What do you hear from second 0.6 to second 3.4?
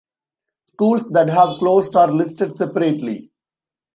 Schools that have closed are listed separately.